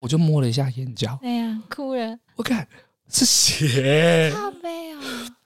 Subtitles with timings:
[0.00, 2.16] 我就摸了一下眼角，对呀，哭了。
[2.36, 2.64] 我看
[3.10, 5.00] 是血，好悲哦！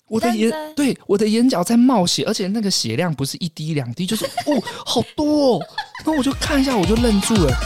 [0.08, 5.60] 我的眼，对，我的眼角在冒血，而且那个血量不是一滴两滴，就是哦，好多哦。
[6.04, 7.56] 然后我就看一下，我就愣住了。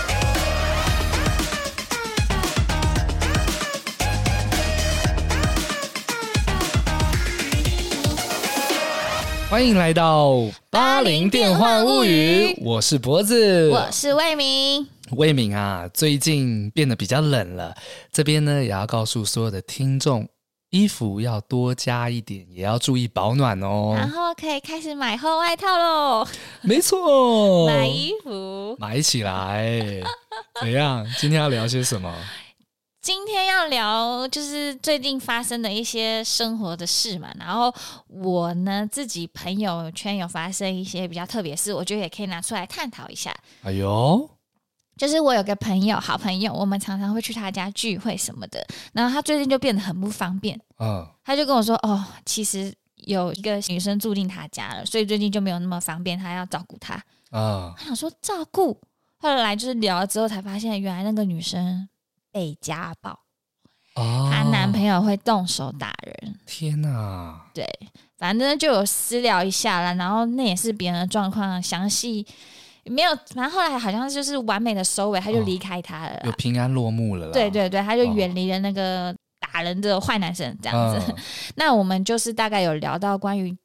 [9.51, 10.41] 欢迎来到
[10.71, 14.87] 八零电幻物语，我是脖子，我是魏敏。
[15.13, 17.75] 魏敏啊，最近变得比较冷了。
[18.11, 20.29] 这边呢，也要告诉所有的听众，
[20.71, 23.95] 衣服要多加一点，也要注意保暖哦。
[23.97, 26.27] 然后可以开始买厚外套喽。
[26.63, 30.03] 没错，买衣服，买起来。
[30.61, 31.07] 怎样？
[31.19, 32.13] 今天要聊些什么？
[33.01, 37.33] 今天要聊就是最近发生的一些生活的事嘛。
[37.39, 37.73] 然后
[38.09, 43.33] 我呢，自己朋友圈有发生一些比较特别事，我觉得也可以拿出来探讨一下。
[43.63, 44.29] 哎呦！
[44.97, 48.67] 就是我有个朋友，好朋友，我们常常会去他家聚会什么的。
[48.95, 56.95] 然后他最近就变得很不方便，嗯，他就跟我说：“哦，其实有一个女生住进他家了，所以最近就没有那么方便，他要照顾她。”
[57.31, 58.81] 啊，他想说照顾，
[59.19, 61.87] 后来就是聊了之后才发现，原来那个女生
[62.33, 63.11] 被家暴，
[63.97, 66.35] 哦，她男朋友会动手打人。
[66.47, 67.43] 天哪！
[67.53, 67.69] 对，
[68.17, 72.27] 反正就有私聊一下啦，然后那也是别人的状况，详细。
[72.91, 77.31] 没有，然后后来好像就是完美的收尾，他就离开他了，哦，有平安落幕了。
[77.31, 81.13] 对对对，他就远离了那个打人的坏男生，这样子。
[81.13, 81.17] 哦、
[81.57, 83.57] 那我们就是大概有聊到关于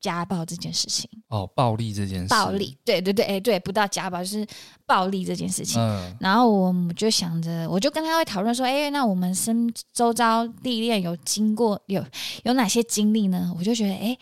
[0.00, 1.08] 家暴这件事情。
[1.28, 2.28] 哦，暴力这件事。
[2.28, 4.46] 暴力，对对对，哎，对，不到家暴就是
[4.84, 5.80] 暴力这件事情。
[5.80, 6.14] 嗯。
[6.20, 12.04] 然后我们就想着，我就跟他会讨论说，哎，那我们身周遭历练有经过有
[12.44, 13.52] 有哪些经历呢？
[13.56, 14.18] 我就觉得，哎。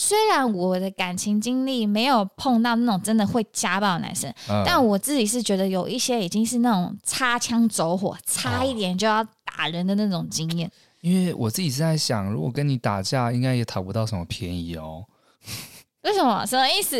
[0.00, 10.68] 虽然我的感情经历没有碰到那种真的会家暴的男生，嗯、但我自己是觉得有一些已经是那种擦枪走火，差一点就要打人的那种经验。
[10.68, 15.04] 哦、因为我自己是在想，如果跟你打架，应该也讨不到什么便宜哦。
[16.02, 16.46] 为什么？
[16.46, 16.96] 什么意思？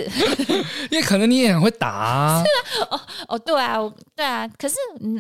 [0.91, 2.43] 因为可能你也很会打啊。
[2.43, 3.77] 是啊，哦哦，对啊，
[4.17, 4.47] 对啊。
[4.59, 4.75] 可是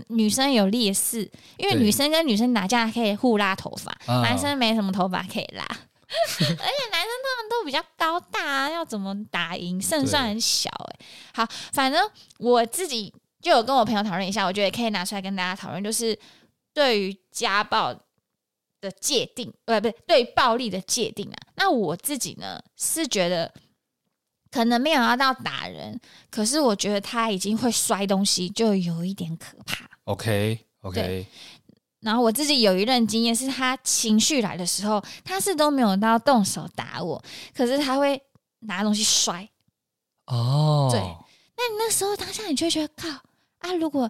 [0.08, 5.64] 女生有劣势，因为女生跟女生打架可以互拉头发，男生没什么头发可以拉。
[6.41, 11.06] 而且男生他们都比较高大啊，要怎么打赢胜算很小哎、欸。
[11.34, 16.18] 好，反正我自己就有跟我朋友讨论一下，我觉得可以拿出来跟大家讨论，就是
[16.72, 17.92] 对于家暴
[18.80, 21.36] 的界定，呃，不对，对暴力的界定啊。
[21.56, 23.52] 那我自己呢是觉得
[24.50, 29.88] 可能没有要到打人，可是我觉得他已经会摔东西，就有一点可怕。
[30.04, 31.26] OK OK。
[32.00, 37.20] 然后我自己有一任经验，是他情绪来的时候，他是都没有到动手打我，
[37.53, 38.22] 可是他会
[38.60, 39.48] 拿东西摔。
[40.26, 43.09] 哦，对，那你那时候当下你就会觉得靠
[43.59, 43.75] 啊！
[43.75, 44.09] 如果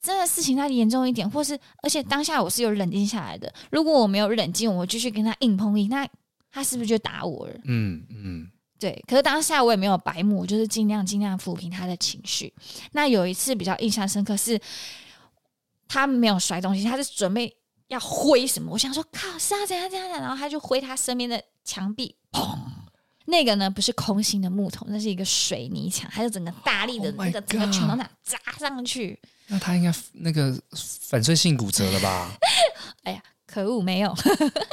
[0.00, 6.08] 真的事情再严重一点，或是而且当下我是有冷静下来的，如果我没有冷静，我继续跟他硬碰硬，那
[6.50, 7.54] 他是不是就打我了？
[7.66, 8.50] 嗯嗯，
[8.80, 9.00] 对。
[9.06, 12.52] 可是当下我也没有白目，就是尽量尽量抚平他的情绪。
[12.90, 14.60] 那有一次比较印象深刻是。
[15.92, 17.54] 他没有摔东西，他是准备
[17.88, 18.72] 要挥什么？
[18.72, 20.08] 我想说，靠，是啊怎样怎样？
[20.08, 22.56] 然后他就挥他身边的墙壁，砰！
[23.26, 29.20] 那个呢，不是空心的木头，那是一个水泥墙，他就整个大力的那个整个拳头那砸上去。
[29.48, 30.58] 那他应该那个
[31.10, 32.32] 粉碎性骨折了吧？
[33.04, 34.14] 哎呀，可恶，没有，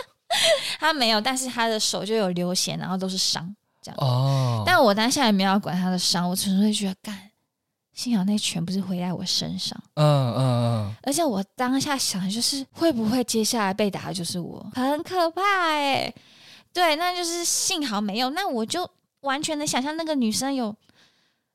[0.79, 3.97] 他没有，但是他的手就有流血，然后都是伤，这样。
[3.99, 4.63] 哦。
[4.65, 7.28] 但我当下也没有要管他的伤，我纯粹觉得干。
[7.99, 16.15] 幸好那全部是回在我身上，嗯嗯嗯，而且我当下想的就是会不会接下来被打的就是我，很可怕哎、欸。
[16.71, 18.89] 对，那就是幸好没有，那我就
[19.19, 20.73] 完全能想象那个女生有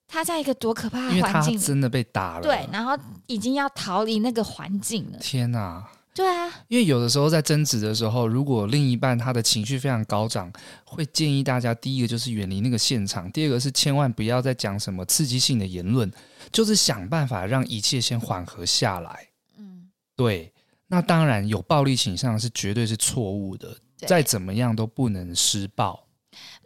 [0.06, 2.94] 她在一个多可怕的环境，真的被打了，对，然后
[3.26, 5.18] 已经要逃离那个环境了。
[5.20, 5.82] 天哪！
[6.14, 10.50] 对啊，因为有的时候在争执的时候，如果另一半他的情绪非常高涨，
[10.84, 16.08] 会建议大家第一个就是远离那个现场，第二个是千万不要再讲什么刺激性的言论，
[16.52, 19.28] 就是想办法让一切先缓和下来。
[19.58, 20.52] 嗯，对。
[20.86, 26.03] 那当然有暴力倾向是绝对是错误的，再怎么样都不能施暴。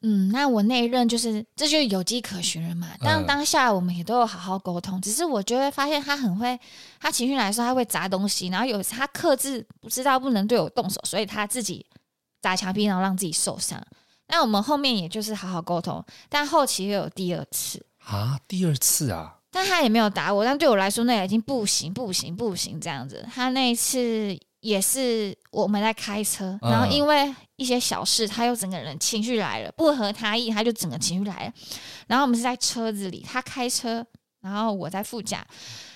[0.02, 2.88] 嗯，那我那一任就是，这就是有迹可循了嘛。
[3.00, 6.58] 但当下我们也都有好好沟通，嗯、只是我就会发现他很会，
[7.00, 11.84] 他情绪来的时候他会砸东西，然后有他克制，不知道不能对我动手，所以他自己
[12.40, 13.82] 砸墙壁，然后让自己受伤。
[14.28, 23.26] 那我们后面也就是好好沟通，但后期又有第二次啊，第二次啊，但他也没有打我，但对我来说那已经不行不行不行这样子。
[23.32, 24.38] 他那一次。
[24.68, 31.52] 也是我们在开车，然后因为一些小事，他又整个人情绪来了，不合他意，他就整个情绪来了。
[32.06, 34.04] 然后我们是在车子里，他开车，
[34.42, 35.42] 然后我在副驾，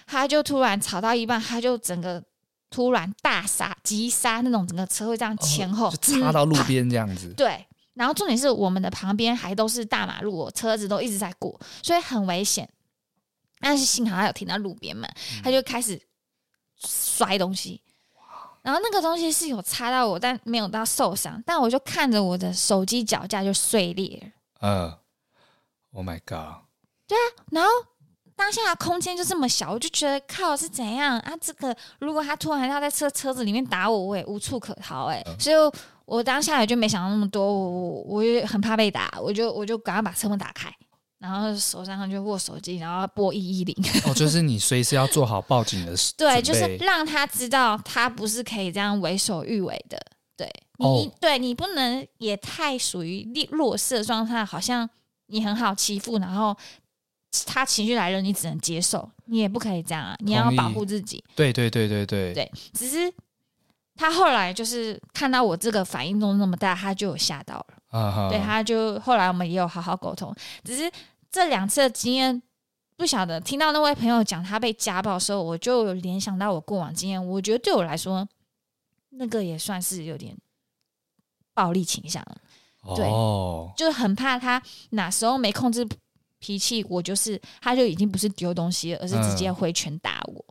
[0.06, 2.22] 他就突然吵到一半，他就整个
[2.70, 7.34] 突然大刹急刹那种，整个车会这样前后、哦、就插到路边这样子、嗯。
[7.34, 12.66] 对，然后重点是我们的旁边还都是大马路，车子都一直在过，所以很危险。
[13.60, 15.06] 但是幸好他有停到路边嘛，
[15.44, 16.00] 他就开始
[16.78, 17.82] 摔东西。
[18.62, 21.42] 然后那个东西是有擦到我，但没有到受伤。
[21.44, 24.32] 但我就看着我的手机脚架就碎裂了。
[24.60, 24.94] 嗯、
[25.92, 26.62] uh,，Oh my god！
[27.08, 27.70] 对啊，然后
[28.36, 31.32] 当下的空间就这么小，我就觉得靠是怎样啊？
[31.40, 35.32] 这个如果他突然要在车车子里面打我，我也无处可逃哎、欸。
[35.32, 35.42] Uh.
[35.42, 35.56] 所以
[36.04, 40.72] 我，当下也就没想到那么多，我我我也很怕被打，我就我就赶快把车门打开。
[41.22, 43.76] 然后手上就握手机，然后拨一一零。
[44.04, 46.12] 哦，就是你随时要做好报警的事。
[46.16, 49.96] 对，就是让他知道他不是可以这样为所欲为的。
[50.36, 54.88] 对你，哦、对你不能也太属于弱势的状态，好像
[55.26, 56.56] 你很好欺负，然后
[57.46, 60.16] 他情绪来了，你只能接受，你也不可以这样啊！
[60.18, 61.22] 你要保护自己。
[61.36, 63.12] 对对对对对对，只是
[63.94, 68.28] 他后来就是看到我这个反应都那么大，他就有吓到了。
[68.28, 70.34] 对，他就后来我们也有好好沟通，
[70.64, 70.90] 只是。
[71.32, 72.42] 这两次的经验，
[72.96, 77.26] 不晓得听到那位朋友讲他被家暴的时候，我就联想到我过往经验。
[77.26, 78.28] 我觉得对我来说，
[79.08, 80.36] 那个也算是有点
[81.54, 82.22] 暴力倾向。
[82.94, 85.88] 对，哦，就是很怕他哪时候没控制
[86.38, 90.44] 脾气，我就是他就已经不是丢东西了，而是直接挥拳打我。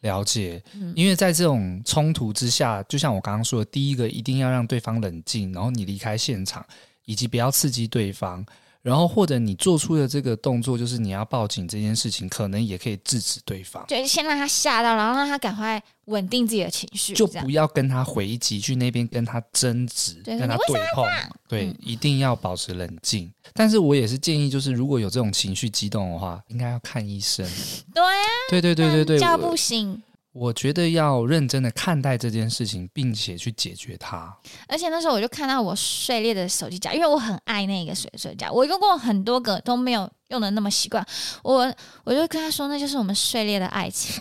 [0.00, 0.62] 嗯，了解，
[0.94, 6.64] 因为在这种冲突之下，就像我刚刚说的，第一个一定要让对方冷静，然后你离开现场，
[7.04, 8.46] 以及不要刺激对方。
[8.82, 13.84] 然后或者你做出的这个动作，就是你要报警这件事情，可能也可以制止对方。
[13.86, 21.06] 就先让他吓到，然后让他赶快稳定自己的情绪，就不要跟他回击，去那边跟他争执，跟他对碰。
[21.48, 23.32] 对，嗯，一定要保持冷静。
[23.54, 27.46] 但是我也是建议，就是如果有这种情绪激动的话，应该要看医生。
[27.94, 30.02] 对啊，对对对对对，叫不醒。
[30.32, 34.34] 我觉得要认真的看待这件事情，并且去解决它。
[34.66, 41.06] 而且那时候我就看到我碎裂的手机架，因为我很爱那个水水架，我用过很多个都没有用的那么习惯。
[41.42, 41.70] 我
[42.04, 44.18] 我就跟他说，那就是我们碎裂的爱情。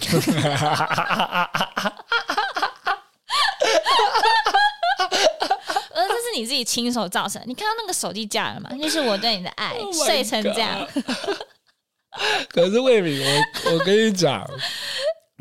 [5.93, 8.69] 而 这是你自己亲手造成，你看到那个手机架了吗？
[8.77, 10.85] 就是我对你的爱、oh、碎成这样。
[12.49, 14.45] 可是魏敏，我我跟你讲。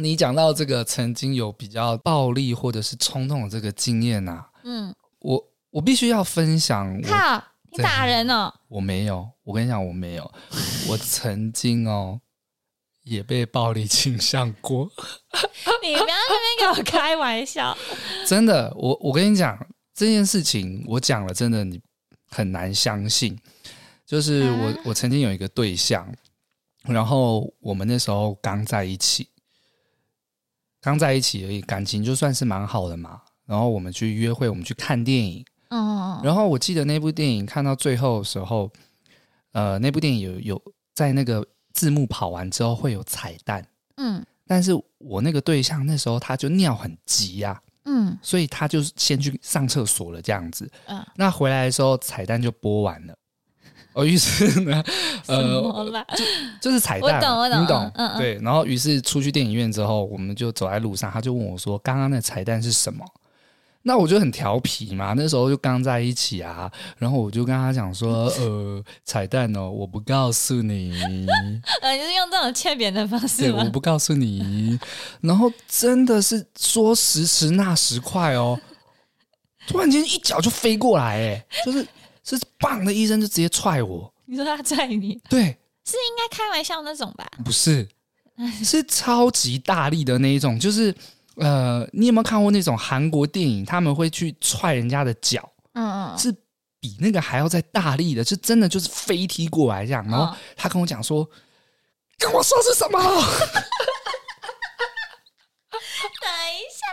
[0.02, 7.00] 你讲到这个曾经有比较暴力或者是冲动的这个经验呐、啊，嗯，我我必须要分享。
[7.02, 8.52] 靠，你打人哦？
[8.68, 10.32] 我没有，我跟你讲，我没有。
[10.88, 12.20] 我曾经哦
[13.04, 14.90] 也被暴力倾向过。
[15.82, 17.76] 你不要在那边给我开玩笑。
[18.26, 19.58] 真的，我我跟你讲
[19.94, 21.80] 这件事情，我讲了，真的你
[22.30, 23.38] 很难相信。
[24.06, 26.12] 就是我、啊、我曾经有一个对象，
[26.84, 29.28] 然后我们那时候刚在一起。
[30.80, 33.20] 刚在一起而已，感情就算是蛮好的嘛。
[33.46, 35.44] 然后我们去约会，我们去看电影。
[35.70, 36.20] 哦。
[36.24, 38.70] 然后我记得那部电影看到最后的时候，
[39.52, 40.62] 呃，那部电影有有
[40.94, 43.66] 在那个字幕跑完之后会有彩蛋。
[43.96, 44.24] 嗯。
[44.46, 47.62] 但是我那个对象那时候他就尿很急呀、啊。
[47.84, 48.18] 嗯。
[48.22, 50.70] 所以他就先去上厕所了，这样子。
[50.86, 51.04] 嗯。
[51.16, 53.14] 那回来的时候彩蛋就播完了。
[54.00, 54.82] 哦，于是呢，
[55.28, 55.60] 呃，
[56.16, 56.24] 就
[56.60, 58.38] 就是彩蛋，我懂，我懂，你懂，嗯，对。
[58.42, 63.04] 然后，于是出去电影院之后，我们就走在路上，他就问我说：“刚刚那彩蛋是什么？”
[63.82, 70.92] 那我就很调皮嘛，那时候就刚在一起啊，然后我就跟他讲说：“呃，彩蛋哦，我不告诉你。
[71.82, 73.58] ”呃，就是用这种欠扁的方式吗？
[73.58, 74.78] 对，我不告诉你。
[75.20, 78.58] 然后真的是说时迟那时快哦，
[79.66, 81.86] 突然间一脚就飞过来，哎，就是。
[82.24, 84.12] 是棒的医生就直接踹我。
[84.26, 85.20] 你说他踹你？
[85.28, 87.28] 对，是应该开玩笑那种吧？
[87.44, 87.88] 不是，
[88.62, 90.58] 是超级大力的那一种。
[90.58, 90.94] 就是
[91.36, 93.64] 呃，你有没有看过那种韩国电影？
[93.64, 96.32] 他们会去踹人家的脚，嗯嗯，是
[96.78, 100.06] 比那个还要再大力的，就真的就是飞踢过来这样。
[100.08, 101.28] 然后他跟我讲说：“哦、
[102.18, 103.00] 跟我说是什么？”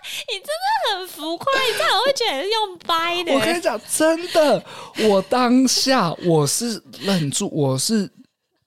[0.29, 3.33] 你真的很浮夸，你这样我会觉得是用掰的。
[3.33, 4.63] 我跟你讲，真的，
[5.09, 8.09] 我当下我是愣住，我是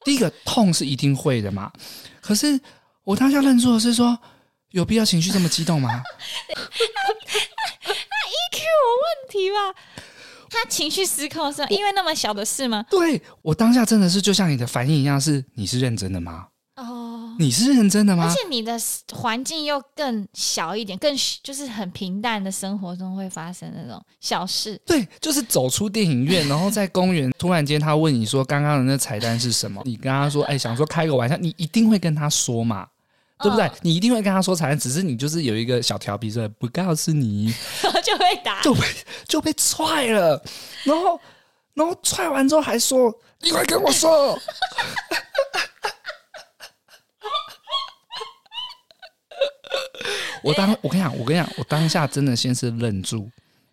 [0.05, 1.73] 第一个痛是一定会的嘛。
[2.21, 2.61] 可是
[3.05, 4.19] 我当下愣住的是说，
[4.71, 5.89] 有必要情绪这么激动吗？
[5.89, 6.55] 那
[7.95, 9.75] EQ 有问题吧？
[10.53, 12.85] 他情绪失控是因为那么小的事吗？
[12.91, 16.49] 对，我当下真的是就像你的反应一样是，是你是认真的吗？
[17.41, 17.45] 哦。
[17.45, 18.25] 你是认真的吗？
[18.29, 18.79] 而且你的
[19.15, 24.79] 环境又更小一点，更就是很平淡的生活中会发生那种小事。
[24.85, 32.87] 对，就是走出电影院，然后在公园，突然间他问你说：“刚刚的那彩蛋是什么？”你跟他说：“哎，想说开个玩笑。”你一定会跟他说嘛，
[33.41, 33.67] 对不对？
[33.67, 38.81] 哦、你一定会跟他说彩蛋，只是你就是有一个小调皮，说不告诉你， 然后就被打，就被
[39.27, 40.43] 就被踹了，
[40.85, 41.19] 然后
[41.73, 44.39] 然后踹完之后还说：“你快跟我说。”
[50.43, 53.29] 我当我跟你讲，我跟你讲，我当下真的先是愣住，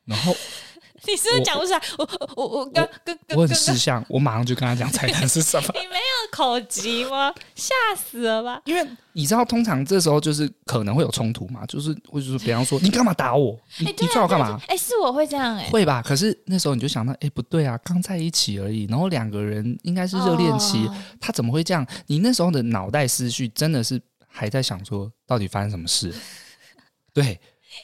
[0.06, 0.36] 然后
[1.08, 1.82] 你是不是讲不出来？
[1.98, 5.68] 我我我刚刚我很识相，我马上就跟他讲菜单是什么。
[5.80, 7.34] 你没有口急吗？
[7.56, 8.60] 吓死了吧！
[8.66, 13.58] 因为你知道，通常这时候就是可能会有冲突嘛，就是或者说，比方说你干嘛打我？
[13.80, 14.60] 你你踹我干嘛？
[14.68, 16.02] 哎，是我会这样哎，会吧？
[16.02, 20.90] 可是那时候你就想到，哎，不对啊，刚在一起而已，然后两个人应该是热恋期，
[21.22, 21.86] 他怎么会这样？
[22.08, 24.02] 你那时候的脑袋思绪真的是
[24.38, 26.14] 还在想说，到底发生什么事？
[27.12, 27.40] 对，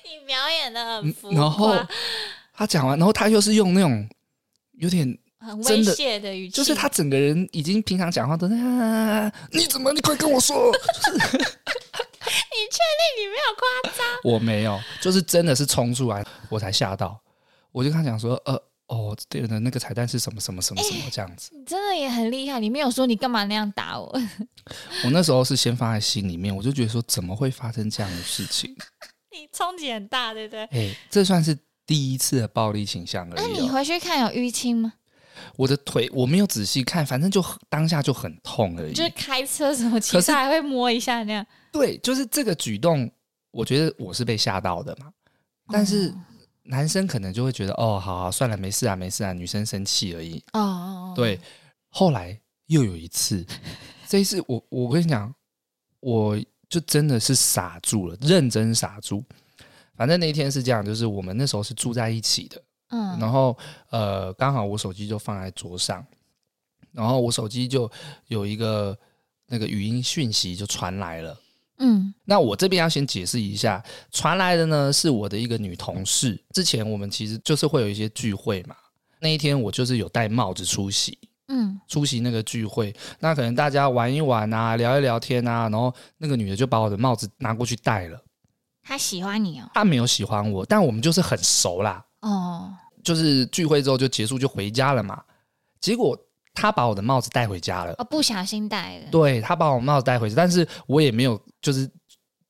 [0.05, 1.41] 你表演的很浮夸。
[1.41, 1.75] 然后
[2.53, 4.07] 他讲完，然后他又是用那种
[4.73, 9.91] 有点很威胁的语气，就是他整个人已经平常讲话都在、啊，你怎么？
[9.91, 10.71] 你快跟我说！
[10.71, 14.05] 就是、 你确定你没有夸张？
[14.23, 17.19] 我没有，就是真的是冲出来，我才吓到。
[17.71, 18.61] 我就跟他讲说，呃，
[18.93, 21.49] 哦，对了，那个彩蛋是什么什么什么什么这样子。
[21.53, 24.07] 你真的也很厉害，你没有说你干嘛那样打我。
[25.03, 28.75] 我那时候是先放在心里面，我就觉得说，怎么会发生这样的事情？
[29.33, 30.63] 你冲击很大，对不对？
[30.65, 31.57] 哎，这算是
[31.87, 33.41] 第一次的暴力倾向而已。
[33.41, 34.93] 那你回去看有淤青吗？
[35.55, 38.93] 我的腿我没有仔细看，反正就当下就很痛而已。
[38.93, 41.45] 就是开车什么，其实还会摸一下那样。
[41.71, 43.09] 对，就是这个举动，
[43.51, 45.11] 我觉得我是被吓到的嘛。
[45.69, 46.13] 但是
[46.63, 50.43] 男生可能就会觉得，哦，好，好，算了，没事啊，没事啊，女生生气而已。
[50.53, 51.39] 哦，哦，哦，对。
[51.89, 53.45] 后来又有一次，
[54.07, 55.33] 这一次我我跟你讲，
[55.99, 56.37] 我。
[56.69, 59.23] 就真的是傻住了，认真傻住。
[59.95, 63.55] 反正那一天是这样，就是我们那时候是住在一起的，嗯，然后
[63.91, 66.03] 呃，刚好我手机就放在桌上，
[66.91, 67.87] 然后我手机就
[68.25, 68.97] 有一个
[69.45, 71.39] 那个语音讯息就传来了，
[71.83, 78.75] 嗯，那我这边要先解释一下，传来的呢是我的一个女同事，之前我们其实就是会有一些聚会嘛，
[79.19, 81.17] 那一天我就是有戴帽子出席。
[81.49, 88.17] 嗯，出席那个聚会，那可能大家玩一玩啊，聊一聊天啊，然后那个女的就把我的帽子拿过去戴了。
[88.81, 89.69] 她喜欢你哦？
[89.73, 92.03] 她没有喜欢我，但我们就是很熟啦。
[92.21, 92.73] 哦，
[93.03, 95.21] 就是聚会之后就结束就回家了嘛。
[95.81, 96.17] 结果
[96.53, 97.93] 她把我的帽子带回家了。
[97.97, 99.11] 哦，不小心戴了。
[99.11, 101.89] 对，他把我帽子带回去，但是我也没有就是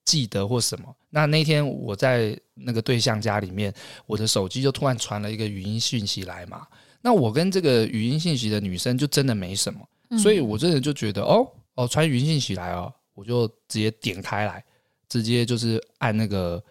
[0.05, 0.93] 记得或什么。
[1.10, 3.74] 那那天我在那个对象家里面，
[4.05, 6.67] 我的手机就突然传了一个语音讯息来嘛。
[7.01, 9.79] 那我跟这个语音信息的女生就真的没什么，
[10.10, 11.45] 嗯、所以我真的就觉得哦
[11.75, 14.63] 哦传语音信息来哦，我就直接点开来，
[15.07, 16.63] 直接就是按那个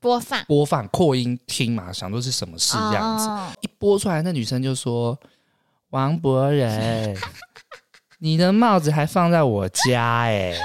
[0.00, 5.18] 播放播放扩音听嘛，想说是什么事这样子，哦、一播出来，那女生就说
[5.92, 7.16] ：“王博仁，
[8.18, 10.58] 你的帽子还放在我家哎、欸，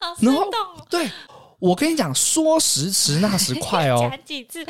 [0.00, 1.10] 好生动、哦，对。”
[1.60, 4.64] 我跟你讲，说时迟那时快哦， 讲几次，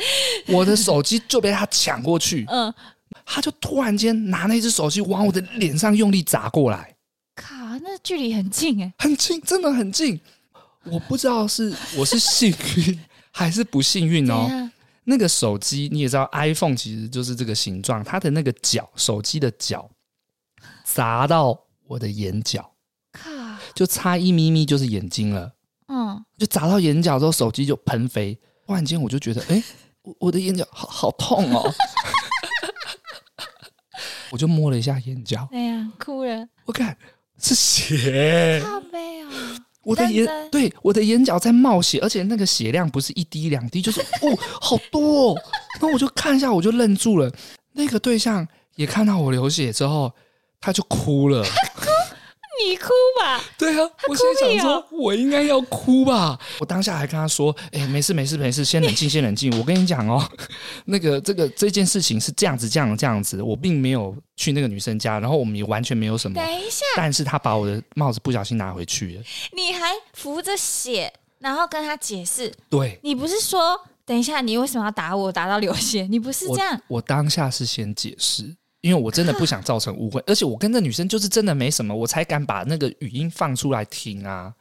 [0.47, 2.73] 我的手机就被他抢过去， 嗯，
[3.25, 6.93] 他就突然间拿那只手机往我的脸上用力砸过来，
[7.33, 10.19] 靠，那距离很近哎，很近，真的很近，
[10.83, 12.99] 我不知道是我是幸运
[13.31, 14.69] 还是不幸运哦。
[15.01, 19.89] 样那个手机你也知道，iPhone 其实就是这个形状，它的那个角，手机的角
[20.83, 22.73] 砸到我的眼角，
[23.11, 23.31] 靠，
[23.73, 25.53] 就差一咪咪就是眼睛了。
[25.87, 28.39] 嗯，就砸到眼角之后，手机就喷飞。
[28.65, 29.63] 突然间，我就觉得，哎、 欸，
[30.03, 31.69] 我我的眼角好好痛哦。
[34.31, 36.47] 我就摸了一下眼角，哎呀，哭了。
[36.63, 36.97] 我看
[37.37, 38.63] 是血！
[39.83, 45.35] 我的眼，对，我的眼角在冒血，而且那个血量不是一滴两滴，就是哦， 好多哦。
[45.73, 47.31] 然后我就看一下，我就愣住了。
[47.73, 50.11] 那个对象也看到我流血之后，
[50.59, 51.43] 他就哭了。
[52.67, 52.89] 你哭
[53.21, 56.37] 吧，对啊，我心里想说，我应该要哭吧。
[56.59, 60.21] 我当下还跟他说：“哎、欸，没事没事没事，先冷静先冷静。”我跟你讲哦，
[60.85, 66.35] 那个这个这件事情是这样子这样这样子，我并没有去那个女生家，然后我们也完全没有什么。
[66.35, 69.23] 等一下，但是他把我的帽子不小心拿回去了。
[69.53, 72.51] 你还扶着血，然后跟他解释。
[72.69, 76.07] 对，你不是说等一下你为什么要打我，打到流血？
[76.09, 76.73] 你不是这样。
[76.87, 78.55] 我，我当下是先解释。
[78.81, 84.53] 因为我真的不想造成误会，而且我跟那女生就是真的没什么，我才敢把那个语音放出来听啊。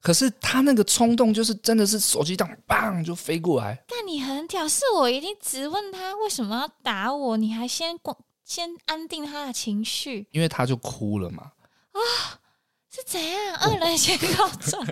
[0.00, 3.84] 可是他那个冲动，就是真的是手机这样砰就飞过来。
[3.86, 7.96] 但你很屌，是我一定直问他为什么要打我，你还先
[8.44, 11.52] 先安定他的情绪，因为他就哭了嘛。
[11.92, 12.00] 啊，
[12.90, 13.56] 是怎样？
[13.60, 14.84] 二人先告状。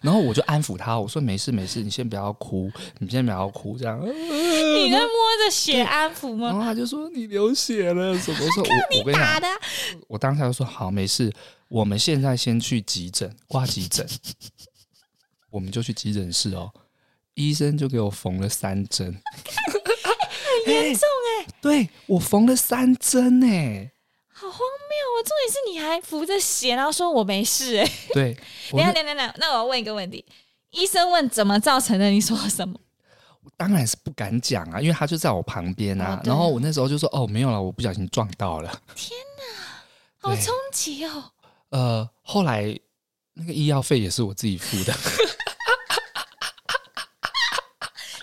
[0.00, 4.00] 然后我就安抚他，我说没事没事，你先不要哭，你先不要哭，这样。
[4.00, 5.08] 你在摸
[5.44, 6.48] 着血安抚吗？
[6.48, 8.66] 然后他就说你流血了，什么时候？
[8.98, 9.46] 我跟你打的。
[10.08, 11.32] 我当下就说好，没事，
[11.68, 14.06] 我们现在先去急诊挂急诊。
[15.50, 16.72] 我们就去急诊室哦，
[17.34, 19.06] 医生就给我缝了三针，
[20.64, 21.02] 很严重
[21.38, 21.54] 哎、欸。
[21.60, 23.90] 对，我缝了三针哎。
[24.32, 24.58] 好荒
[25.12, 25.22] 谬啊！
[25.24, 27.90] 重点是你还扶着血，然后说我没事哎。
[28.14, 28.34] 对，
[28.72, 30.24] 等下等下等下，那我要问一个问题：
[30.70, 32.06] 医生问怎么造成的？
[32.08, 32.78] 你说什么？
[33.44, 36.20] 我当然是不敢讲啊，因为他就在我旁边啊。
[36.24, 39.44] 然后我那时候就说：“哦，没有了，我不小心撞到了。”天哪，
[40.28, 41.24] 好冲击哦！
[41.70, 42.78] 呃，后来
[43.34, 44.92] 那个医药费也是我自己付的。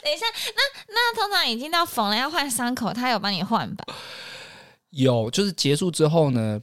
[0.02, 3.84] 等一下，那那通常已经到缝了要换伤口，他有帮你换吧？
[4.92, 6.60] 有，就是结束之后呢，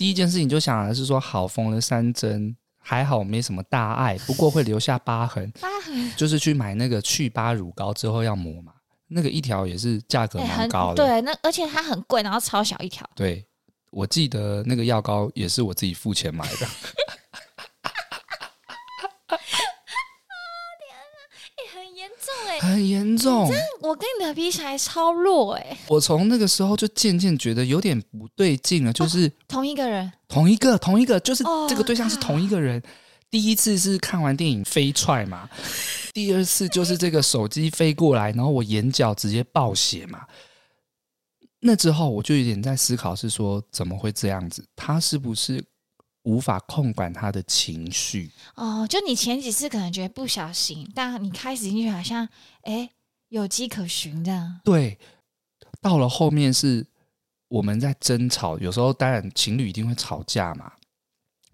[0.00, 5.52] 第一件事情就想的是说，好，缝了三针，还好没什么大碍，不过会留下疤痕。
[5.60, 8.72] 疤痕就是去买那个去疤乳膏之后要抹嘛，
[9.08, 11.04] 那个一条也是价格蛮高的。
[11.04, 13.06] 欸、对，那而且它很贵，然后超小一条。
[13.14, 13.44] 对，
[13.90, 16.66] 我记得那个药膏也是我自己付钱买的。
[22.60, 23.50] 很严重，
[23.80, 25.78] 我跟你的比起来超弱哎、欸！
[25.88, 32.78] 我从那个时候就渐渐觉得有点不对劲了，就是、哦、同一个人，同一个，同一个，就是这个对象是同一个人。
[32.78, 32.82] 哦、
[33.30, 35.48] 第一次是看完电影飞踹嘛，
[36.12, 40.20] 第二次就是这个手机飞过来，然后我眼角直接爆血嘛。
[41.60, 44.62] 那之后我就有点在思考，是说怎么会这样子？
[44.76, 45.64] 他是不是？
[46.24, 52.28] 无法控管他的情绪哦，就你前几次可能觉得不小心，但你开始进去好像
[52.62, 52.90] 哎
[53.28, 54.60] 有迹可循这样。
[54.62, 54.98] 对，
[55.80, 56.86] 到了后面是
[57.48, 60.72] 我们在争吵，有时候当然情侣一定会吵架嘛。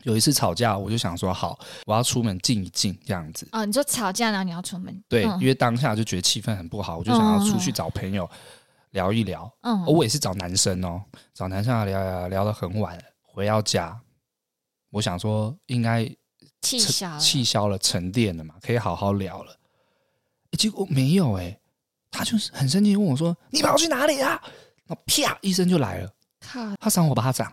[0.02, 3.48] 有一次吵架，我就想说好，我要出门静一静这样子。
[3.50, 5.02] 哦，你说吵架然后你要出门？
[5.08, 8.28] 对，嗯、因为当下就觉得气氛很不好，我就想要出去找朋友
[8.92, 9.52] 聊一聊。
[9.62, 11.02] 嗯，我也是找男生哦，
[11.34, 14.00] 找男生聊聊聊得很晚，回到家。
[14.90, 16.04] 我想说，应该
[16.60, 19.56] 气消气消了，沉淀了嘛，可以好好聊了。
[20.58, 21.60] 结果没有哎、欸，
[22.10, 24.40] 他就是很生气，问我说：“你跑去哪里啊？”
[24.86, 26.10] 然后啪一声就来了，
[26.80, 27.52] 他赏我巴掌。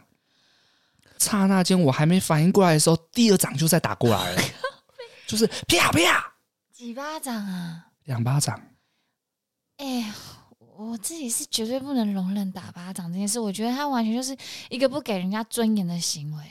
[1.20, 4.42] 刹那间，我还没反应过来的时候，第二掌就在打过来了，
[5.28, 6.34] 就是啪啪
[6.72, 7.88] 几巴掌啊？
[8.06, 8.62] 两巴掌。
[9.78, 10.14] 哎，
[10.78, 14.38] 我自己是绝对不能容忍打巴掌这件事，我觉得他完全就是
[14.70, 16.44] 一个不给人家尊严的行为。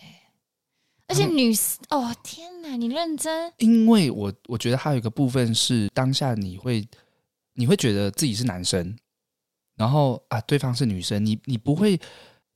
[1.12, 1.54] 而且女
[1.90, 3.52] 哦天哪，你认真？
[3.58, 6.88] 因为我我觉得还有一个部分是当下你会
[7.52, 8.96] 你会觉得自己是男生，
[9.76, 12.00] 然后啊对方是女生，你你不会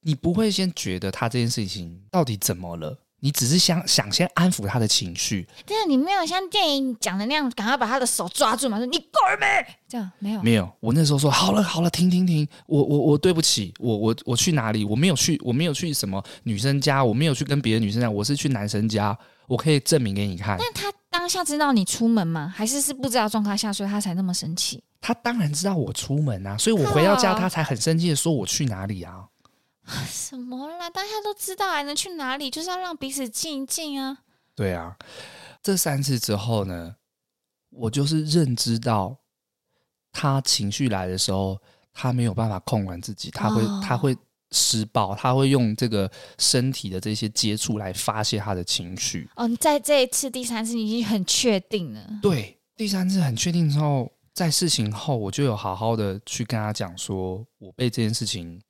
[0.00, 2.98] 你不会先觉得他这件事情到底怎么了。
[3.20, 9.66] 你只是想想先安抚他的情绪，对啊，你没有像电影讲的那样，赶快把他的手抓住嘛，说你够了没？
[9.88, 14.84] 这样没有没有，我那时候说好了好了，停停停，我我我对不起，我我我去哪里？
[14.84, 19.16] 我没有去，我没有去什么女生家，我没有去跟别的女生家，我是去男生家，
[19.48, 20.56] 我可以证明给你看。
[20.58, 22.52] 那他当下知道你出门吗？
[22.54, 24.82] 还是是不知道状况下，所以他才那么生气？
[25.00, 29.24] 他当然知道我出门啊，所以我回到家，他才很生气的说我去哪里啊。
[30.08, 30.90] 什么啦？
[30.90, 32.50] 大家都知道，还能去哪里？
[32.50, 34.18] 就是要让彼此静一静啊。
[34.54, 34.96] 对啊，
[35.62, 36.96] 这三次之后呢，
[37.70, 39.16] 我就是认知到，
[40.12, 41.60] 他情绪来的时候，
[41.92, 44.16] 他没有办法控管自己，他会、哦、他会
[44.50, 49.28] 施暴，他会用这个身体的这些接触来发泄他的情绪。
[49.36, 52.04] 哦，在这一次第三次，你已经很确定了。
[52.22, 58.60] 对，第三次很确定之后，在事情后，我就有好好的去跟他讲，说我被这件事情。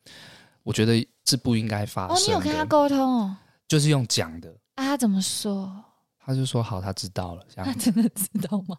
[0.67, 2.21] 我觉得是不应该发生的。
[2.21, 3.37] 哦，你有跟他沟通哦？
[3.69, 4.51] 就是用讲的。
[4.75, 5.73] 啊，他怎么说？
[6.19, 7.47] 他就说好，他知道了。
[7.49, 8.77] 这样他真的知道吗？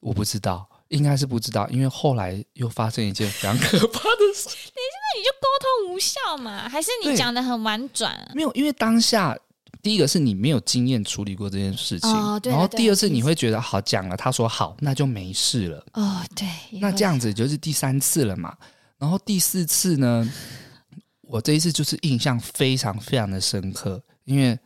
[0.00, 4.44] 我不知道，应该是不知道，因为后来又发生一件非常可怕的事。
[4.44, 5.48] 等一下，那你就沟
[5.88, 6.68] 通无效嘛？
[6.68, 8.14] 还是你讲的很婉转？
[8.34, 9.34] 没有，因为当下
[9.82, 12.10] 第一个是你没有经验处理过这件事情，
[12.44, 15.82] 然后第二次你会觉得好讲了，他说好，那就没事了。
[15.94, 16.46] 哦，对，
[16.78, 18.54] 那这样子就是第三次了嘛？
[18.98, 20.30] 然后第四次呢？
[21.28, 24.58] 我这一次就是印象非常非常的深刻，因为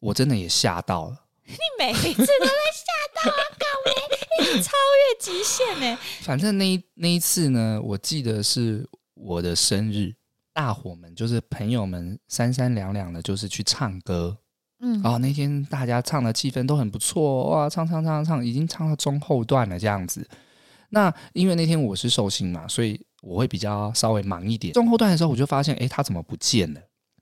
[0.00, 1.24] 我真的也吓到了。
[1.46, 2.26] 你每一次都在
[2.74, 4.52] 吓到啊，搞咩？
[4.52, 5.98] 你超越极限呢。
[6.22, 10.12] 反正那一那一次呢，我记得是我的生日，
[10.52, 14.36] 大伙们就是朋友们三三两两的，就是去唱歌。
[14.80, 20.28] 嗯，然后那天大家唱的气氛都很不错，哇，唱唱唱唱，已经唱到中后段了这样子。
[20.90, 23.06] 那因为那天我是寿星嘛，所以。
[23.20, 26.80] 我会比较稍微忙一点，中后段的时候我就发现，哎，他怎么不见了？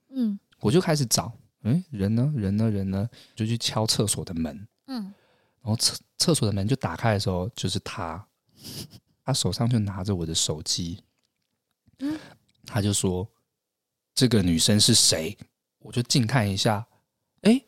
[0.09, 1.31] 嗯，我就开始找，
[1.63, 2.31] 嗯，人呢？
[2.35, 2.69] 人呢？
[2.69, 3.09] 人呢？
[3.35, 5.03] 就去敲厕所的门，嗯，
[5.61, 8.27] 然后厕厕所的门就打开的时候，就是他，
[9.23, 11.03] 他手上就拿着我的手机，
[11.99, 12.17] 嗯，
[12.65, 13.27] 他就说
[14.13, 15.37] ：“这个女生是谁？”
[15.79, 16.85] 我就近看一下，
[17.41, 17.61] 哎，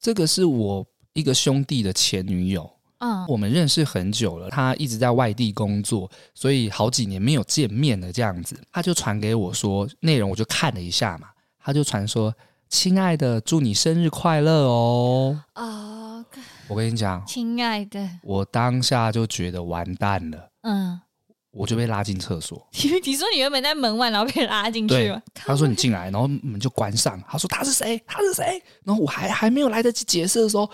[0.00, 2.70] 这个是我一个兄弟的前女友，
[3.04, 12.32] 嗯，我们认识很久了，他一直在外地工作，所以好几年没有见面了，这样子，他就传给我说内容，我就看了一下嘛，他就传说。
[12.68, 15.38] 亲爱的，祝你生日快乐哦！
[15.56, 16.24] 哦，
[16.68, 20.48] 我跟你讲，亲爱的，我当下就觉得完蛋了。
[20.62, 20.98] 嗯，
[21.50, 22.66] 我就被拉进厕所。
[22.82, 25.20] 因为你说你原本在门外，然后被拉进去了。
[25.34, 27.22] 他说你进来，然后门就关上。
[27.28, 28.02] 他说他是谁？
[28.06, 28.62] 他是谁？
[28.84, 30.66] 然后我还还没有来得及解释的时候，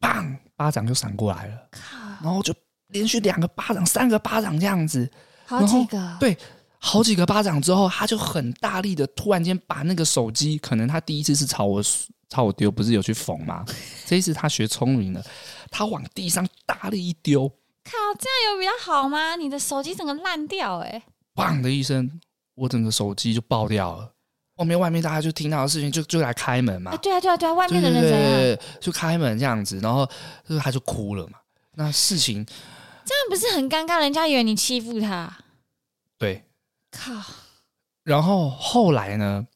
[0.00, 1.54] 砰，巴掌就闪过来了。
[2.22, 2.52] 然后就
[2.88, 5.10] 连续两个巴掌、三个巴掌这样子，
[5.46, 6.16] 好几个。
[6.20, 6.36] 对。
[6.80, 11.82] 好几个巴掌之后，他就很大力的突然间把那个手机，可能他第一次是朝我
[12.28, 13.64] 朝我丢，不是有去缝吗？
[14.06, 15.20] 这一次他学聪明了，
[15.72, 19.34] 他往地上大力一丢，靠，这样有比较好吗？
[19.34, 21.02] 你的手机整个烂掉，欸，哎，
[21.34, 22.20] 砰的一声，
[22.54, 24.12] 我整个手机就爆掉了。
[24.58, 26.94] 后面外面大家就听到的事情就，就就来开门嘛。
[26.96, 28.58] 对啊，对啊，对啊，外面的人怎样？
[28.80, 30.06] 就开门这样子，然后
[30.46, 31.38] 就他就哭了嘛。
[31.76, 33.98] 那事情这样不是很尴尬？
[33.98, 35.32] 人家以为你欺负他。
[36.18, 36.44] 对。
[36.90, 37.12] 靠！
[38.02, 39.46] 然后后来呢？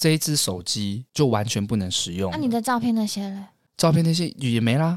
[0.00, 2.30] 这一只手机就完全不能使用。
[2.30, 3.42] 那、啊、你的照片那些嘞？
[3.76, 4.96] 照片那些也没啦。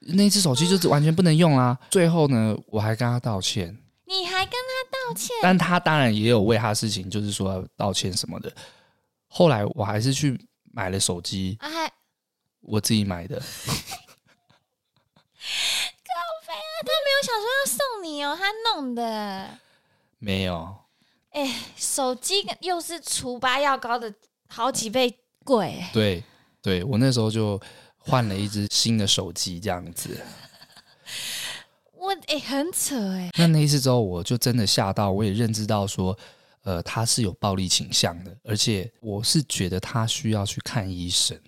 [0.00, 1.78] 那只手机就是完全不能用啦。
[1.90, 3.74] 最后呢，我还跟他道歉。
[4.04, 5.34] 你还跟他道歉？
[5.40, 8.52] 但他当然也有为他事情，就是说道歉什么的。
[9.34, 10.38] 后来我还是去
[10.72, 11.56] 买了手机。
[11.58, 11.68] 啊，
[12.60, 13.36] 我自己买的。
[13.36, 13.42] 高
[16.44, 16.76] 飞啊！
[16.84, 19.58] 他没有想说要送你哦，他弄的。
[20.18, 20.76] 没有。
[21.30, 24.14] 哎，手机又是除疤药膏的
[24.48, 25.82] 好几倍贵。
[25.94, 26.22] 对，
[26.60, 27.58] 对我那时候就
[27.96, 30.20] 换了一只新的手机，这样子。
[31.96, 33.30] 我哎，很扯哎。
[33.38, 36.18] 那那一次之后，我就真的吓到，我也认知到说，
[36.62, 41.38] 呃，他是有暴力倾向的，而且我是觉得他需要去看医生。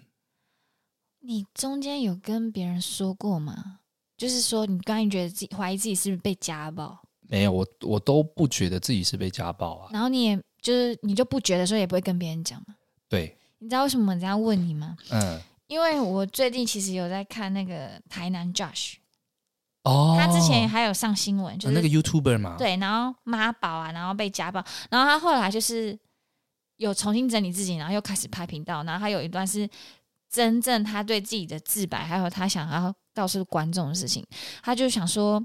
[1.21, 3.81] 你中间有跟别人说过吗？
[4.17, 7.01] 就是说，你刚才觉得自己怀疑自己是不是被家暴？
[7.29, 9.91] 没有，我我都不觉得自己是被家暴啊。
[9.93, 12.77] 然后你也就是你就不觉得，所以也不会跟别人讲嘛。
[13.09, 14.97] 对，你知道为什么我这样问你吗？
[15.11, 18.97] 嗯，因为我最近其实有在看那个台南 Josh，
[19.85, 22.57] 哦，他之前还有上新闻，就是、啊、那个 YouTuber 嘛。
[22.59, 25.99] 对，然后妈宝啊，然后被家暴，然后他后来就是
[26.77, 29.69] 有重新整理自己，然后又开始拍频道，然后他有一段是
[30.29, 34.27] 真正他对自己的自白，还有他想要告诉观众的事情，
[34.63, 35.45] 他就想说。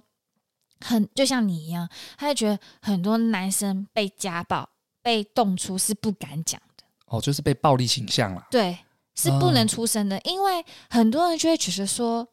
[0.81, 1.85] 很就像你一样，
[2.17, 4.69] 他就觉得很多男生被家暴、
[5.01, 6.85] 被动粗是不敢讲的。
[7.07, 8.47] 哦，就是被暴力倾向了。
[8.49, 8.77] 对，
[9.13, 12.25] 是不能出声的，哦、因为很多人就会觉得说，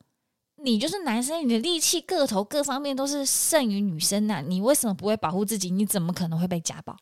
[0.67, 5.71] 你就是男生，你的力气、个头各方面都是胜于女生啊，你为什么不会保护自己？
[5.71, 6.97] 你怎么可能会被家暴？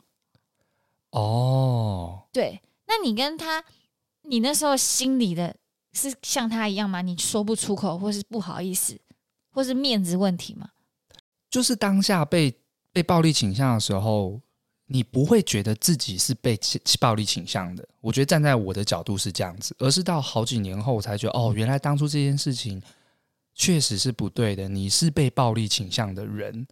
[1.12, 3.64] 哦，对，那你跟他，
[4.24, 5.56] 你那时候心里的
[5.94, 7.00] 是像他一样吗？
[7.00, 9.00] 你说不出口，或是不好意思，
[9.50, 10.68] 或是面子问题吗？
[11.48, 12.54] 就是当下被
[12.92, 14.38] 被暴力倾向的时候，
[14.88, 16.60] 你不会觉得自己是被
[17.00, 17.88] 暴力倾向的。
[18.02, 22.82] 我觉得站在我的角度是这样子，而是到好几年后我才觉得，哦，原来当初这件事情
[23.54, 24.68] 确实是不对的。
[24.68, 26.66] 你是被暴力倾向的人，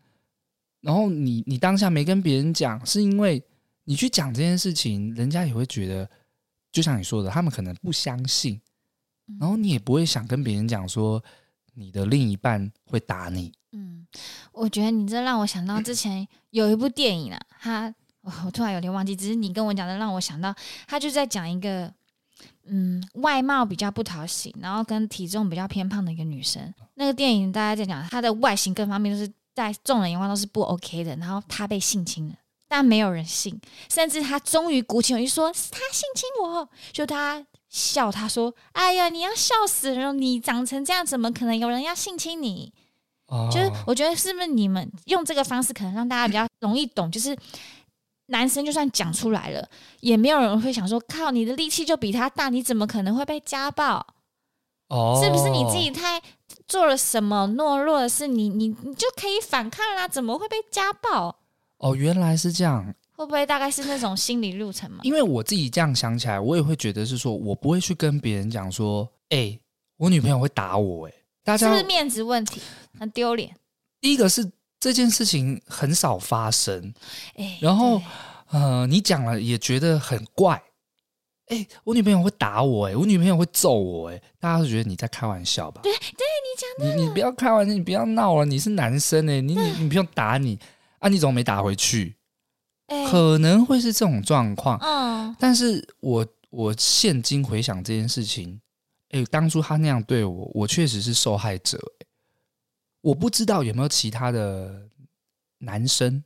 [0.81, 3.42] 然后你你当下没跟别人讲，是因为
[3.85, 6.09] 你去讲这件事情，人家也会觉得，
[6.71, 8.61] 就像你说的，他们可能不相信，
[9.40, 11.23] 然后你也不会想跟别人讲说
[11.75, 13.53] 你的另一半会打你。
[13.73, 14.07] 嗯，
[14.53, 20.55] 我觉得你这让我想到之前有一部电影啊，他我突然有点忘记，只是你跟我讲的让我想到，
[20.87, 21.92] 他就在讲一个
[22.66, 26.72] 嗯外貌比较不讨喜，然后跟体重比较偏胖的一个女生。
[26.94, 32.35] 那个电影大家在讲她的外形各方面都是在众人眼光都是不 OK 的，然后她被性侵了，
[32.68, 42.72] 但没有人信，甚至她终于鼓起勇气说是她性侵我，就她笑，她说：“哎呀，你要笑死人，你长成这样，怎么可能有人要性侵你？”
[43.51, 47.11] 就是我觉得是不是你们用这个方式可能让大家比较容易懂？
[47.11, 47.35] 就是
[48.33, 49.68] 男生就算讲出来了，
[50.01, 54.05] 也没有人会想说靠，你的力气就比他大，你怎么可能会被家暴？
[54.88, 56.21] 哦，是不是你自己太
[56.66, 58.27] 做了什么懦弱的事？
[58.27, 61.37] 你你你就可以反抗啦，怎么会被家暴？
[61.79, 64.99] 哦，原来是这样，会不会大概是那种心理路程嘛？
[65.03, 69.61] 因为我自己这样想起来，我也会觉得是说我不会去跟别人讲说，哎、欸，
[69.97, 71.14] 我女朋友会打我、欸，哎。
[71.45, 72.61] 大家是不是面子问题？
[72.99, 73.55] 很丢脸。
[74.01, 74.49] 第一个是
[74.83, 76.92] 这件事情很少发生，
[77.37, 78.03] 欸、然后
[78.51, 80.61] 呃，你讲了也觉得很怪，
[81.47, 85.83] 哎、欸，我女朋友会打我、欸，哎，我女朋友会揍我、欸，哎，大家都觉得你在开玩笑吧？
[85.85, 86.27] 对，对
[86.81, 90.59] 你讲的，你你不要开玩笑，你不要闹了，你是男生哎、欸，你你你不用打你。
[90.99, 92.16] 啊，你怎么没打回去？
[92.88, 98.61] 欸、可能会是这种状况，嗯，但是我我现今回想这件事情，
[99.11, 102.07] 哎、欸，当初他那样对我，我确实是受害者、欸，
[103.03, 104.88] 我不知道有没有其他的
[105.59, 106.25] 男生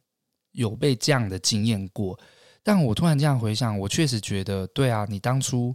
[0.53, 2.17] 有被这样的经验过。
[2.63, 5.75] 但我突然这样回想，我确实觉得，对啊，你当初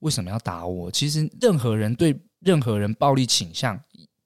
[0.00, 0.90] 为什么要打我？
[0.90, 3.80] 其实任何人对任何人暴力倾向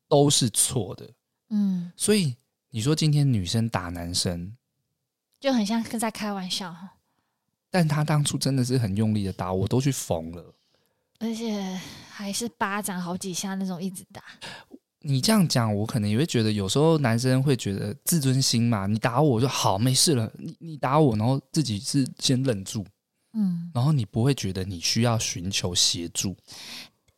[0.09, 1.11] 都是错的，
[1.51, 1.93] 嗯。
[1.97, 2.35] 所以
[2.71, 4.57] 你说今天女生打男生，
[5.39, 6.75] 就很像在开玩笑。
[7.71, 10.55] 但他当初真的是很用力的打，我都去缝了，
[11.19, 11.79] 而且
[12.09, 14.25] 还是巴掌好几下那种，一直打。
[15.01, 20.31] 你这样讲，我可能也会觉得，有时候男生会觉得自尊心嘛，你打我就好，没事了。
[20.39, 22.85] 你你打我，然后自己是先忍住，
[23.33, 26.37] 嗯，然后你不会觉得你需要寻求协助。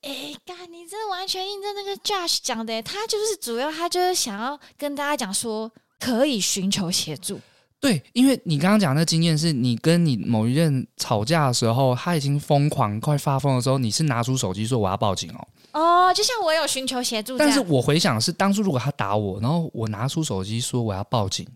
[0.02, 7.40] 哎，干，你这完全印证那个 Josh 讲的，他就是主要，他就是想要跟大家讲说，可以寻求协助。
[7.80, 15.48] 对，因为你刚刚讲的经验是你跟你某一任吵架的时候，他已经疯狂快发疯的时候，你是拿出手机说我要报警哦。
[15.72, 21.46] 哦，就像我有寻求协助，但是我回想是当初如果他打我，然后我拿出手机说我要报警，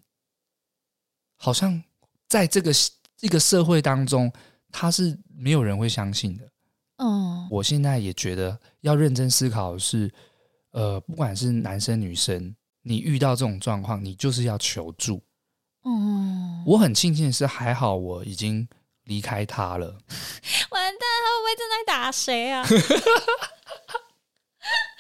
[1.37, 1.83] 好像
[2.29, 2.73] 在这个
[3.17, 4.33] 这个社会当中，
[4.71, 6.45] 他是没有人会相信的。
[6.99, 10.13] 嗯，我现在也觉得要认真思考的是，
[10.71, 15.21] 呃，不管是男生女生，你遇到这种状况，你就是要求助。
[15.85, 18.67] 嗯，我很庆幸的是还好我已经
[19.05, 19.87] 离开他了。
[20.71, 22.65] 完蛋，他会不会正在打谁啊？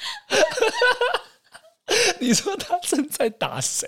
[2.20, 3.86] 你说他正在打谁？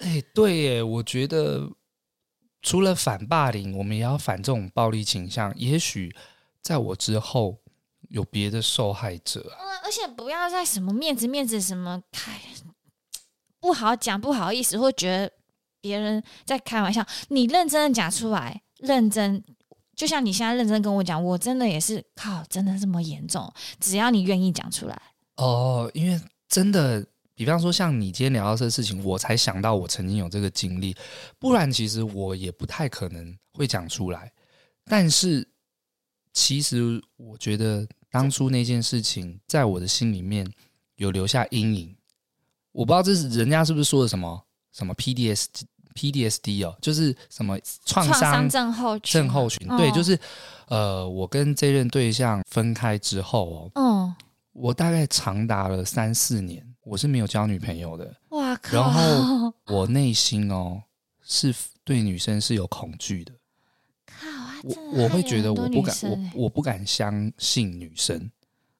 [0.00, 1.68] 哎，对耶，我觉得
[2.62, 5.52] 除了反霸凌，我们也要反这种暴力倾向。
[5.56, 6.14] 也许
[6.62, 7.58] 在我之后
[8.08, 9.52] 有别的受害者
[9.84, 12.40] 而且不要在什么面子面子什么开
[13.60, 15.32] 不好讲，不好意思，或觉得
[15.80, 17.04] 别人在开玩笑。
[17.28, 19.42] 你认真的讲出来，认真。
[19.96, 23.50] 就像你现在认真跟我讲，我真的也是靠，真的这么严重？
[23.80, 25.02] 只要你愿意讲出来
[25.36, 27.04] 哦，因为真的，
[27.34, 30.94] 比方说像你今天聊到这个事情，我才想到我曾经有这个经历，
[31.38, 34.30] 不然其实我也不太可能会讲出来。
[34.84, 35.48] 但是
[36.34, 40.46] 其实我觉得当初那件事情在我的心里面
[40.96, 41.96] 有留下阴影，
[42.72, 45.46] 我不知道这是人家是不是说的什么什么 PDS。
[45.96, 50.16] PTSD 哦，就是什么创伤症候群，症候群，对，就是
[50.68, 54.14] 呃，我跟这任对象分开之后哦，嗯，
[54.52, 58.76] 我大概长达了三四年，我是没有交女朋友的，哇靠！
[58.76, 60.82] 然后我内心哦
[61.22, 63.32] 是对女生是有恐惧的，
[64.06, 64.26] 靠！
[64.64, 68.30] 我我会觉得我不敢，我我不敢相信女生，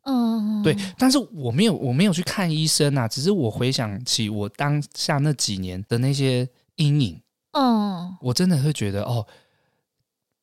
[0.04, 6.48] 嗯，对，但是我没有我没有去看医生啊，只是我回想起我当下那几年的那些。
[6.76, 9.26] 阴影，嗯，我真的会觉得哦，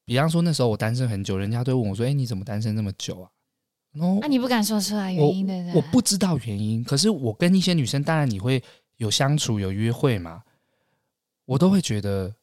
[0.06, 3.30] 比方说那时候我单身很久，人家都问我说：“哎，你怎么单身那么久啊？”
[3.93, 6.84] 那、啊、你不敢说出来原因的人，我不知道原因。
[6.84, 8.62] 可是我跟一些女生，当然你会
[8.98, 10.43] 有相处、有约会嘛，
[11.46, 12.34] 我都会觉得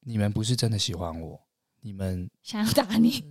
[0.00, 1.40] 你们不是真的喜欢我，
[1.80, 3.22] 你们 想要打你，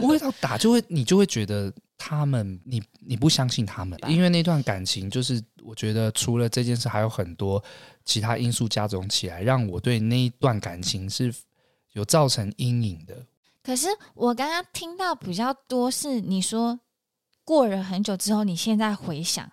[0.00, 1.72] 不会到打，就会你就会觉得。
[1.96, 7.62] 他们，你你不相信他们，因为那段感情就是，我觉得除了这件事，还有很多
[8.04, 11.34] 其他因素加总起来，让我对那一段感情是
[11.92, 13.26] 有造成阴影的。
[13.62, 16.78] 可是我刚刚听到比较多是你说
[17.44, 19.50] 过了很久之后，你现在回想，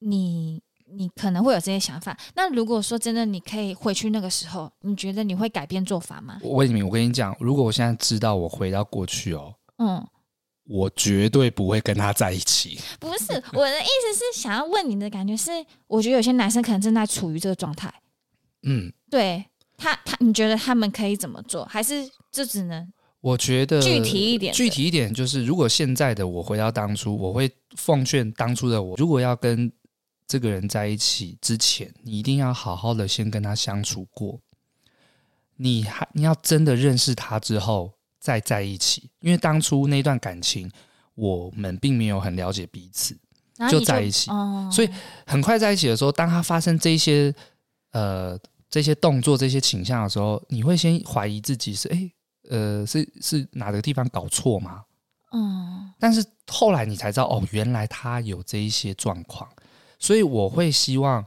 [0.00, 2.14] 你你可能会有这些想法。
[2.34, 6.38] 那如果说真的，你可以回去那个时候，你觉得你会改变做法吗？
[6.42, 10.06] 魏敏，我跟你讲，如果我现在知道我回到过去哦，嗯。
[10.70, 12.78] 我绝对不会跟他在一起。
[13.00, 15.50] 不是， 我的意思是想要问你的感觉是，
[15.88, 17.92] 我觉得有些男生可能正在处于这个状态。
[18.62, 19.44] 嗯，对
[19.76, 21.64] 他，他你觉得他们可以怎么做？
[21.64, 22.92] 还是就只能？
[23.20, 29.70] 我觉得具体一点，具体一点就是，如果现在的我回到当初，我会奉劝当初的我，如果要跟
[30.28, 34.40] 这个人在一起之前，你一定要好好的先跟他相处过。
[35.56, 37.92] 你还你要真的认识他之后。
[38.20, 40.70] 再在一起，因为当初那段感情，
[41.14, 43.16] 我们并没有很了解彼此，
[43.70, 44.88] 就，就在一起，哦，所以
[45.26, 47.34] 很快在一起的时候，当他发生这些
[47.92, 52.10] 呃这些动作、这些倾向的时候，你会先怀疑自己是哎
[52.50, 54.84] 呃是是哪个地方搞错吗？
[55.32, 59.48] 嗯，但是后来你才知道哦，原来他有这一些状况，
[59.98, 61.24] 所以我会希望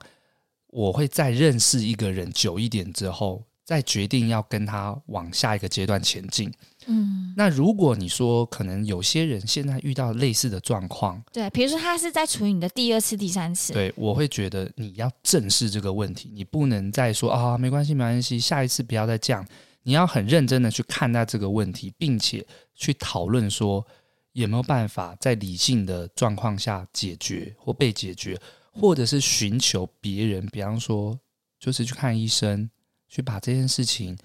[0.68, 3.44] 我会再认识一个人久一点之后。
[3.66, 6.52] 再决定要跟他往下一个阶段前进。
[6.88, 19.46] 嗯，那如果你说可能有些人现在遇到类似的状况，对，比如说他是在处于你的第二次、第三次，对，我会觉得你要正视这个问题，你不能再说啊，没关系，没关系，下一次不要再这样。
[19.84, 23.86] 你要很认真的去看待这个问题，并且去讨论说
[24.32, 28.40] 有没有办法在理性的状况下解决或被解决，
[28.72, 31.20] 或者是寻求别人，比方说
[31.60, 32.70] 就是去看医生，
[33.08, 34.18] 去把这件事情。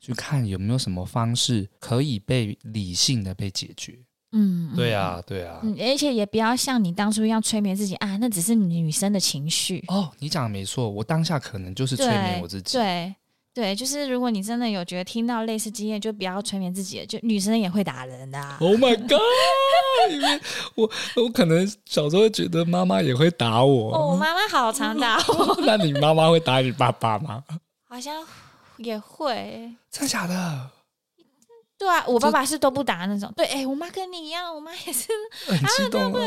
[0.00, 3.98] 去看有没有什么方式可以被理性的被解决。
[4.32, 9.82] 嗯，对啊，对啊，嗯，而且也不要像你当初一样催眠自己啊，那只是女生的情绪。
[9.88, 12.76] 哦，你讲的没错，我当下可能就是催眠我自己。
[12.76, 13.14] 对
[13.54, 18.58] 对，就是如果你真的有觉得听到类似经验，就不要催眠自己，就女生也会打人的啊。
[18.60, 20.12] Oh my god！
[20.12, 20.40] 因为
[20.74, 23.94] 我我可能小时候会觉得妈妈也会打我。
[23.94, 25.56] 哦，我妈妈好常打我。
[25.64, 27.42] 那你妈妈会打你爸爸吗？
[27.88, 28.22] 好像。
[28.78, 30.70] 也会，真的假的？
[31.78, 33.30] 对啊，我爸爸是都不打那种。
[33.36, 35.08] 对，哎、欸，我妈跟你一样，我妈也是，
[35.46, 36.20] 很激动哦。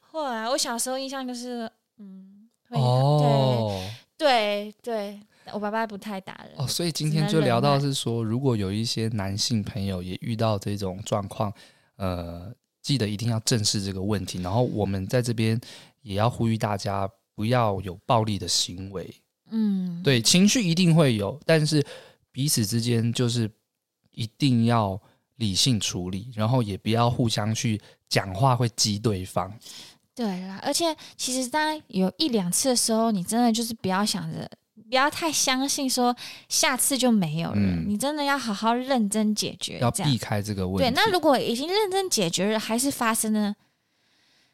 [0.00, 3.78] 后来我小时候印象就是，嗯，哦，
[4.16, 6.52] 对对对，我爸爸不太打人。
[6.56, 11.52] 哦，所以今天就聊到是说，如果有一些男性朋友也遇到这种状况，
[11.96, 12.50] 呃，
[12.80, 14.40] 记得一定要正视这个问题。
[14.40, 15.60] 然后我们在这边
[16.00, 19.19] 也要呼吁大家不要有暴力的行为。
[19.50, 21.84] 嗯，对，情绪一定会有，但是
[22.32, 23.50] 彼此之间就是
[24.12, 25.00] 一定要
[25.36, 29.52] 理性处理，然后也不要互相去讲话会激对方。
[30.14, 34.48] 对啦，而且其实当有一两次的时候，你真的就是不要想着，
[34.88, 36.14] 不要太相信说
[36.48, 40.90] 下次就没有了，嗯，你真的要好好认真解决，要避开这个问题。
[40.90, 43.54] 对，那如果已经认真解决了，还是发生了。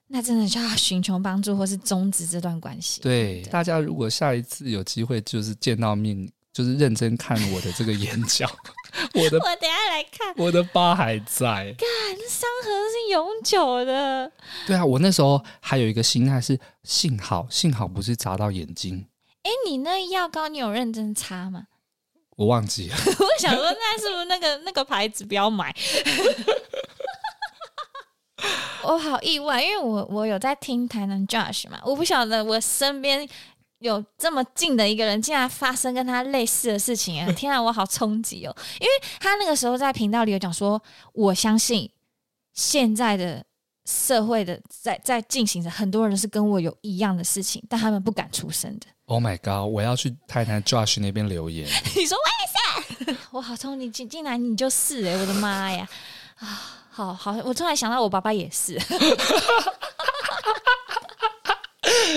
[0.09, 3.01] 那真的就要寻求帮助，或是终止这段关系。
[3.01, 8.49] 对，对大家如果下一次有机会，就是见到面，就是认真看我的这个眼角，
[9.15, 11.75] 我的，我等下来看，我的疤还在。
[11.77, 11.89] 干，
[12.29, 14.31] 伤痕是永久的。
[14.67, 19.07] 对啊，我那时候还有一个心态是，幸好幸好不是砸到眼睛。
[19.43, 21.65] 哎，你那药膏你有认真擦吗？
[22.37, 22.97] 我忘记了。
[22.97, 25.75] 我想说，那是不是那个那个牌子不要买？
[28.85, 33.27] 我好意外，因为我我有在听台南 Josh 嘛，我不晓得我身边
[33.79, 37.31] 有这么近的一个人，竟然发生跟他类似的事情啊！
[37.37, 38.55] 天啊，我好冲击哦！
[38.81, 40.81] 因为他那个时候在频道里有讲说，
[41.13, 41.91] 我相信
[42.53, 43.45] 现在的
[43.85, 48.87] 社会的在在进行着，很多人是跟我有一样的事情，但他们不敢出声的。
[49.07, 49.71] Oh my god！
[49.71, 51.67] 我要去台南 Josh 那边留言。
[51.97, 53.17] 你说为啥？
[53.31, 55.89] 我好冲击，进进来你就是哎、欸，我的妈呀！
[56.37, 56.86] 啊！
[56.97, 58.81] 好好，我突然想到，我爸爸也是。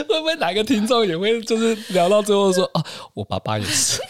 [0.07, 2.81] 会不会哪个听众也会就是聊到最后说啊，
[3.13, 4.01] 我爸爸也是。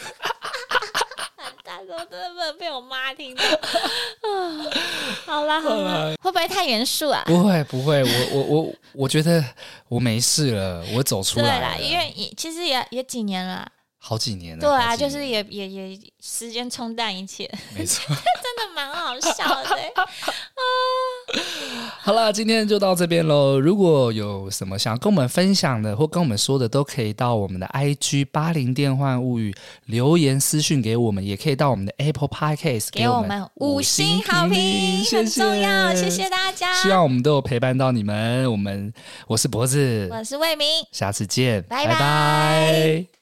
[1.65, 3.43] 他说真的不能被我妈听到。
[5.25, 7.23] 好啦好啦，会不会太严肃啊？
[7.25, 9.43] 不会不会，我我我我觉得
[9.88, 11.77] 我没事了，我走出来了。
[11.77, 13.67] 对啦，因为也其实也也几年了。
[14.10, 20.04] 好几年了，对啊，就是也也也时间冲淡一切， 没错， 真的蛮好笑的啊。
[22.02, 23.60] 好了，今天就到这边喽。
[23.60, 36.74] 如果有什么想跟我们分享的或跟我们说的，都可以到我们的 IG 八零电幻物语留言私讯给我们，也可以到我们的 Apple Podcast 给我们五星好评，很重要，谢谢大家。
[36.82, 38.50] 希望我们都有陪伴到你们。
[38.52, 38.91] 我们
[39.28, 41.93] 我是脖子，我是魏明，下次见，拜拜。
[41.93, 43.18] 拜拜。